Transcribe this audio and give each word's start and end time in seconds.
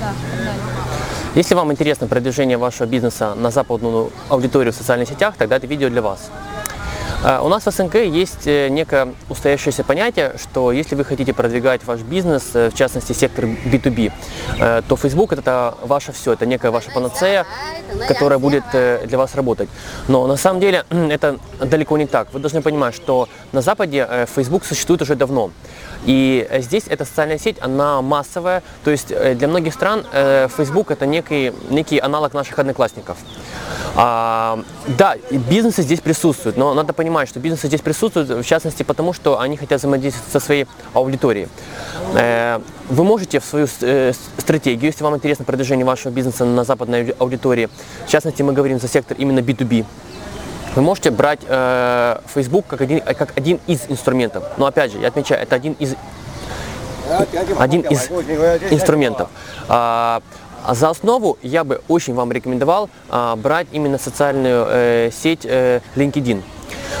Да. 0.00 0.12
Если 1.34 1.54
вам 1.54 1.70
интересно 1.70 2.08
продвижение 2.08 2.56
вашего 2.56 2.86
бизнеса 2.86 3.34
на 3.34 3.50
западную 3.50 4.10
аудиторию 4.28 4.72
в 4.72 4.76
социальных 4.76 5.08
сетях, 5.08 5.34
тогда 5.38 5.56
это 5.56 5.66
видео 5.66 5.88
для 5.88 6.02
вас. 6.02 6.30
Э, 7.22 7.40
У 7.42 7.48
нас 7.48 7.66
в 7.66 7.70
СНГ 7.70 7.96
есть 7.96 8.46
э, 8.46 8.68
некое 8.68 9.12
устоявшееся 9.28 9.84
понятие, 9.84 10.34
что 10.42 10.72
если 10.72 10.94
вы 10.94 11.04
хотите 11.04 11.34
продвигать 11.34 11.84
ваш 11.84 12.00
бизнес, 12.00 12.50
э, 12.54 12.70
в 12.70 12.74
частности 12.74 13.12
сектор 13.12 13.44
B2B, 13.44 14.10
э, 14.58 14.82
то 14.88 14.96
Facebook 14.96 15.32
это 15.32 15.74
ваше 15.82 16.12
все, 16.12 16.32
это 16.32 16.46
некая 16.46 16.70
ваша 16.70 16.90
панацея, 16.90 17.46
которая 18.08 18.38
будет 18.38 18.64
для 18.72 19.18
вас 19.18 19.34
работать. 19.34 19.68
Но 20.08 20.26
на 20.26 20.36
самом 20.36 20.60
деле 20.60 20.84
это 20.90 21.38
далеко 21.60 21.98
не 21.98 22.06
так. 22.06 22.32
Вы 22.32 22.40
должны 22.40 22.62
понимать, 22.62 22.94
что 22.94 23.28
на 23.52 23.60
Западе 23.60 24.26
Facebook 24.34 24.64
существует 24.64 25.02
уже 25.02 25.14
давно. 25.14 25.50
И 26.06 26.48
здесь 26.60 26.84
эта 26.88 27.04
социальная 27.04 27.38
сеть, 27.38 27.56
она 27.60 28.00
массовая, 28.00 28.62
то 28.84 28.90
есть 28.90 29.08
для 29.08 29.48
многих 29.48 29.74
стран 29.74 30.04
Facebook 30.56 30.90
это 30.90 31.04
некий, 31.04 31.52
некий 31.68 31.98
аналог 31.98 32.32
наших 32.32 32.58
одноклассников. 32.58 33.18
А, 33.96 34.60
да, 34.86 35.16
бизнесы 35.30 35.82
здесь 35.82 36.00
присутствуют, 36.00 36.56
но 36.56 36.74
надо 36.74 36.92
понимать, 36.92 37.28
что 37.28 37.40
бизнесы 37.40 37.66
здесь 37.66 37.80
присутствуют, 37.80 38.28
в 38.30 38.44
частности, 38.44 38.82
потому 38.82 39.12
что 39.12 39.40
они 39.40 39.56
хотят 39.56 39.80
взаимодействовать 39.80 40.30
со 40.32 40.40
своей 40.40 40.66
аудиторией. 40.94 41.48
Э, 42.14 42.60
Вы 42.88 43.04
можете 43.04 43.40
в 43.40 43.44
свою 43.44 43.66
э, 43.80 44.12
стратегию, 44.38 44.86
если 44.90 45.02
вам 45.02 45.16
интересно 45.16 45.44
продвижение 45.44 45.84
вашего 45.84 46.12
бизнеса 46.12 46.44
на 46.44 46.64
западной 46.64 47.02
ауди- 47.02 47.16
аудитории, 47.18 47.68
в 48.06 48.08
частности, 48.10 48.42
мы 48.42 48.52
говорим 48.52 48.78
за 48.80 48.88
сектор 48.88 49.16
именно 49.18 49.40
B2B, 49.40 49.84
вы 50.76 50.82
можете 50.82 51.10
брать 51.10 51.40
э, 51.48 52.20
Facebook 52.32 52.66
как 52.68 52.80
один, 52.82 53.00
как 53.00 53.32
один 53.36 53.58
из 53.66 53.80
инструментов. 53.88 54.44
Но 54.56 54.66
опять 54.66 54.92
же, 54.92 54.98
я 54.98 55.08
отмечаю, 55.08 55.42
это 55.42 55.56
один 55.56 55.72
из 55.74 55.94
один 57.58 57.80
из 57.80 58.08
инструментов. 58.70 59.28
А 59.68 60.22
за 60.74 60.90
основу 60.90 61.38
я 61.42 61.64
бы 61.64 61.82
очень 61.88 62.14
вам 62.14 62.32
рекомендовал 62.32 62.90
а, 63.08 63.36
брать 63.36 63.66
именно 63.72 63.98
социальную 63.98 64.66
э, 64.68 65.10
сеть 65.12 65.44
э, 65.44 65.80
LinkedIn. 65.96 66.42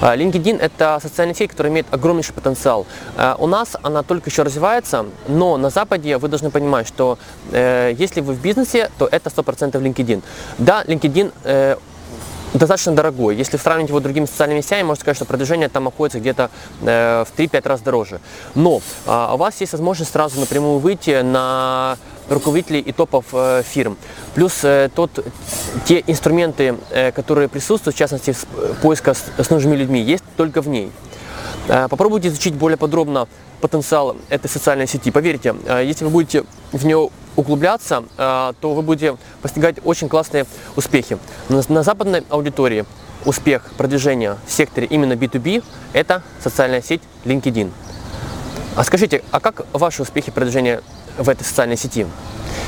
А, 0.00 0.16
LinkedIn 0.16 0.58
это 0.60 0.98
социальная 1.00 1.34
сеть, 1.34 1.50
которая 1.50 1.72
имеет 1.72 1.86
огромнейший 1.90 2.34
потенциал. 2.34 2.86
А, 3.16 3.36
У 3.38 3.46
нас 3.46 3.76
она 3.82 4.02
только 4.02 4.30
еще 4.30 4.42
развивается, 4.42 5.06
но 5.28 5.56
на 5.56 5.70
Западе 5.70 6.18
вы 6.18 6.28
должны 6.28 6.50
понимать, 6.50 6.86
что 6.86 7.18
э, 7.52 7.94
если 7.96 8.20
вы 8.20 8.34
в 8.34 8.40
бизнесе, 8.40 8.90
то 8.98 9.08
это 9.10 9.30
100% 9.30 9.72
LinkedIn. 9.72 10.22
Да, 10.58 10.82
LinkedIn 10.84 11.78
достаточно 12.52 12.92
дорогой. 12.92 13.34
Если 13.34 13.56
сравнить 13.56 13.88
его 13.88 13.98
с 13.98 14.02
другими 14.02 14.26
социальными 14.26 14.60
сетями, 14.60 14.84
можно 14.84 15.00
сказать, 15.00 15.16
что 15.16 15.24
продвижение 15.24 15.68
там 15.68 15.88
обходится 15.88 16.20
где-то 16.20 16.50
в 16.80 17.26
3-5 17.36 17.68
раз 17.68 17.80
дороже. 17.80 18.20
Но 18.54 18.80
а, 19.06 19.34
у 19.34 19.38
вас 19.38 19.60
есть 19.60 19.72
возможность 19.72 20.12
сразу 20.12 20.38
напрямую 20.38 20.78
выйти 20.78 21.22
на 21.22 21.98
руководителей 22.28 22.80
и 22.80 22.92
топов 22.92 23.26
э, 23.32 23.62
фирм. 23.64 23.96
Плюс 24.34 24.64
э, 24.64 24.88
тот, 24.94 25.24
те 25.84 26.02
инструменты, 26.06 26.76
э, 26.90 27.12
которые 27.12 27.48
присутствуют, 27.48 27.96
в 27.96 27.98
частности, 27.98 28.34
поиска 28.82 29.14
с, 29.14 29.50
нужными 29.50 29.76
людьми, 29.76 30.00
есть 30.00 30.24
только 30.36 30.62
в 30.62 30.68
ней. 30.68 30.90
Попробуйте 31.66 32.28
изучить 32.28 32.54
более 32.54 32.76
подробно 32.76 33.26
потенциал 33.62 34.16
этой 34.28 34.48
социальной 34.48 34.86
сети. 34.86 35.10
Поверьте, 35.10 35.54
если 35.82 36.04
вы 36.04 36.10
будете 36.10 36.44
в 36.72 36.84
нее 36.84 37.08
углубляться, 37.36 38.04
то 38.18 38.54
вы 38.60 38.82
будете 38.82 39.16
постигать 39.40 39.76
очень 39.82 40.10
классные 40.10 40.44
успехи. 40.76 41.16
На 41.48 41.82
западной 41.82 42.22
аудитории 42.28 42.84
успех 43.24 43.72
продвижения 43.78 44.36
в 44.46 44.52
секторе 44.52 44.86
именно 44.88 45.14
B2B– 45.14 45.64
это 45.94 46.22
социальная 46.42 46.82
сеть 46.82 47.00
LinkedIn. 47.24 47.70
А 48.76 48.82
скажите, 48.82 49.22
а 49.30 49.38
как 49.38 49.66
ваши 49.72 50.02
успехи 50.02 50.32
продвижения 50.32 50.82
в 51.18 51.28
этой 51.28 51.44
социальной 51.44 51.76
сети? 51.76 52.06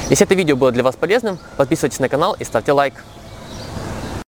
Если 0.08 0.24
это 0.24 0.34
видео 0.34 0.56
было 0.56 0.72
для 0.72 0.82
вас 0.82 0.96
полезным, 0.96 1.38
подписывайтесь 1.56 1.98
на 1.98 2.08
канал 2.08 2.36
и 2.38 2.44
ставьте 2.44 2.72
лайк. 2.72 2.94